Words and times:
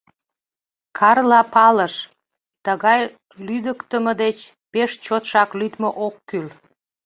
Карла 0.97 1.41
палыш: 1.53 1.95
тыгай 2.65 3.01
лӱдыктымӧ 3.45 4.13
деч 4.23 4.37
пеш 4.71 4.91
чотшак 5.05 5.49
лӱдмӧ 5.59 5.89
ок 6.05 6.15
кӱл. 6.29 6.47